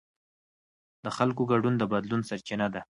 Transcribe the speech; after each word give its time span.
د 1.03 1.05
خلکو 1.17 1.41
ګډون 1.51 1.73
د 1.77 1.83
بدلون 1.93 2.21
سرچینه 2.29 2.67
ده 2.73 2.79